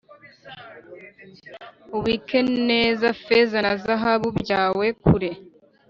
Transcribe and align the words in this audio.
ubike 1.97 2.39
neza 2.69 3.07
feza 3.23 3.57
na 3.65 3.73
zahabu 3.83 4.27
byawe 4.41 4.85
kure 5.05 5.31